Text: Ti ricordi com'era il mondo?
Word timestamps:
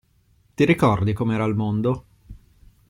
Ti 0.55 0.65
ricordi 0.65 1.13
com'era 1.13 1.45
il 1.45 1.53
mondo? 1.53 2.05